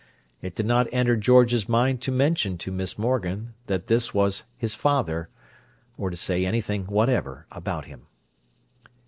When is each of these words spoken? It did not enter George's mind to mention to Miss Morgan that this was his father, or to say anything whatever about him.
It 0.41 0.55
did 0.55 0.65
not 0.65 0.87
enter 0.91 1.15
George's 1.15 1.69
mind 1.69 2.01
to 2.01 2.11
mention 2.11 2.57
to 2.57 2.71
Miss 2.71 2.97
Morgan 2.97 3.53
that 3.67 3.85
this 3.85 4.15
was 4.15 4.45
his 4.57 4.73
father, 4.73 5.29
or 5.95 6.09
to 6.09 6.17
say 6.17 6.43
anything 6.43 6.85
whatever 6.87 7.45
about 7.51 7.85
him. 7.85 8.07